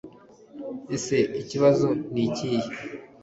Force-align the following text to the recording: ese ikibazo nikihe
ese 0.95 1.17
ikibazo 1.41 1.87
nikihe 2.13 2.69